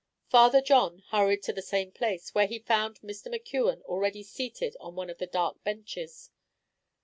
[0.31, 3.27] Father John hurried to the same place, where he found Mr.
[3.27, 6.31] McKeon already seated on one of the dark benches.